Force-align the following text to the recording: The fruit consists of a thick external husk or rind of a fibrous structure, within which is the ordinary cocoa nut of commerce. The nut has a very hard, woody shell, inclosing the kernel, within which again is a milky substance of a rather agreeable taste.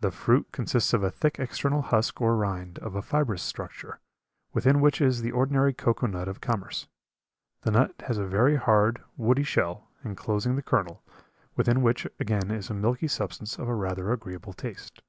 The 0.00 0.10
fruit 0.10 0.52
consists 0.52 0.92
of 0.92 1.02
a 1.02 1.10
thick 1.10 1.38
external 1.38 1.80
husk 1.80 2.20
or 2.20 2.36
rind 2.36 2.78
of 2.80 2.94
a 2.94 3.00
fibrous 3.00 3.42
structure, 3.42 4.00
within 4.52 4.82
which 4.82 5.00
is 5.00 5.22
the 5.22 5.32
ordinary 5.32 5.72
cocoa 5.72 6.06
nut 6.06 6.28
of 6.28 6.42
commerce. 6.42 6.88
The 7.62 7.70
nut 7.70 7.94
has 8.00 8.18
a 8.18 8.26
very 8.26 8.56
hard, 8.56 9.02
woody 9.16 9.44
shell, 9.44 9.88
inclosing 10.04 10.56
the 10.56 10.62
kernel, 10.62 11.02
within 11.56 11.80
which 11.80 12.06
again 12.20 12.50
is 12.50 12.68
a 12.68 12.74
milky 12.74 13.08
substance 13.08 13.58
of 13.58 13.66
a 13.66 13.74
rather 13.74 14.12
agreeable 14.12 14.52
taste. 14.52 15.00